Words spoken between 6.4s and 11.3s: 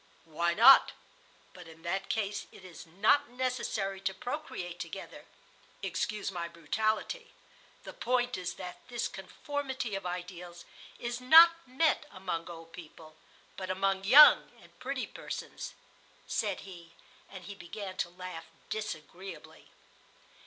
brutality). The point is that this conformity of ideals is